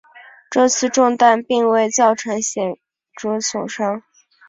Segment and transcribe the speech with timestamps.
[0.49, 2.75] 这次中弹并未造成显
[3.15, 4.01] 着损伤。